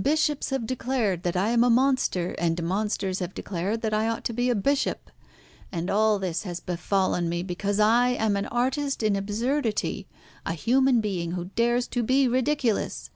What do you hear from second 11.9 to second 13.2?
be ridiculous.